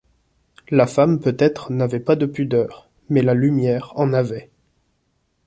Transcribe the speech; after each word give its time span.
La 0.69 0.87
femme 0.87 1.19
peut-être 1.19 1.71
n’avait 1.71 1.99
pas 1.99 2.15
de 2.15 2.25
pudeur, 2.25 2.89
mais 3.09 3.21
la 3.21 3.35
lumière 3.35 3.93
en 3.95 4.13
avait. 4.13 4.49